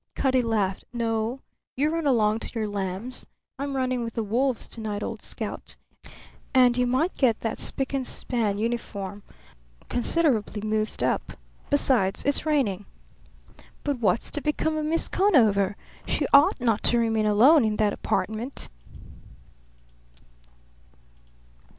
Cutty 0.15 0.41
laughed. 0.41 0.83
"No. 0.91 1.41
You 1.77 1.91
run 1.91 2.07
along 2.07 2.39
to 2.39 2.59
your 2.59 2.67
lambs. 2.67 3.23
I'm 3.59 3.75
running 3.75 4.03
with 4.03 4.13
the 4.15 4.23
wolves 4.23 4.67
to 4.69 4.81
night, 4.81 5.03
old 5.03 5.21
scout, 5.21 5.75
and 6.55 6.75
you 6.75 6.87
might 6.87 7.15
get 7.17 7.41
that 7.41 7.59
spick 7.59 7.93
and 7.93 8.07
span 8.07 8.57
uniform 8.57 9.21
considerably 9.89 10.61
mussed 10.61 11.03
up. 11.03 11.33
Besides, 11.69 12.25
it's 12.25 12.47
raining." 12.47 12.85
"But 13.83 13.99
what's 13.99 14.31
to 14.31 14.41
become 14.41 14.75
of 14.75 14.85
Miss 14.87 15.07
Conover? 15.07 15.75
She 16.07 16.25
ought 16.33 16.59
not 16.59 16.81
to 16.85 16.97
remain 16.97 17.27
alone 17.27 17.63
in 17.63 17.75
that 17.75 17.93
apartment." 17.93 18.69